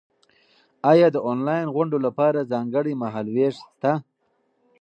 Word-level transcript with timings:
ایا 0.91 1.07
د 1.11 1.17
انلاین 1.31 1.67
غونډو 1.75 1.97
لپاره 2.05 2.49
ځانګړی 2.51 2.93
مهال 3.01 3.27
وېش 3.35 3.55
شته؟ 3.71 3.91